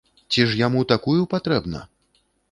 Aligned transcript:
Ці 0.31 0.45
ж 0.51 0.55
яму 0.61 0.79
такую 0.93 1.17
патрэбна? 1.33 1.83